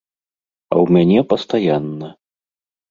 [0.71, 2.13] А ў мяне пастаянна.